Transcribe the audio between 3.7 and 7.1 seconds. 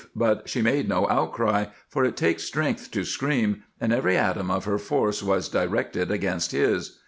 and every atom of her force was directed against his.